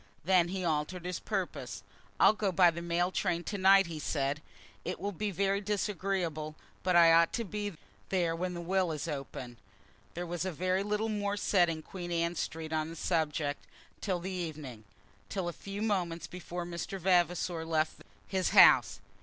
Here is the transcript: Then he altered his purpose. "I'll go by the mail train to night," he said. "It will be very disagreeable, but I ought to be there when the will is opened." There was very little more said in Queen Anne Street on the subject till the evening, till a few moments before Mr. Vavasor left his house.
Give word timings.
Then 0.25 0.47
he 0.47 0.65
altered 0.65 1.05
his 1.05 1.19
purpose. 1.19 1.83
"I'll 2.19 2.33
go 2.33 2.51
by 2.51 2.71
the 2.71 2.81
mail 2.81 3.11
train 3.11 3.43
to 3.43 3.57
night," 3.59 3.85
he 3.85 3.99
said. 3.99 4.41
"It 4.83 4.99
will 4.99 5.11
be 5.11 5.29
very 5.29 5.61
disagreeable, 5.61 6.55
but 6.81 6.95
I 6.95 7.13
ought 7.13 7.31
to 7.33 7.43
be 7.43 7.77
there 8.09 8.35
when 8.35 8.55
the 8.55 8.61
will 8.61 8.91
is 8.93 9.07
opened." 9.07 9.57
There 10.15 10.25
was 10.25 10.41
very 10.43 10.81
little 10.81 11.07
more 11.07 11.37
said 11.37 11.69
in 11.69 11.83
Queen 11.83 12.11
Anne 12.11 12.33
Street 12.33 12.73
on 12.73 12.89
the 12.89 12.95
subject 12.95 13.63
till 14.01 14.19
the 14.19 14.31
evening, 14.31 14.85
till 15.29 15.47
a 15.47 15.53
few 15.53 15.83
moments 15.83 16.25
before 16.25 16.65
Mr. 16.65 16.99
Vavasor 16.99 17.63
left 17.63 18.01
his 18.27 18.49
house. 18.57 19.01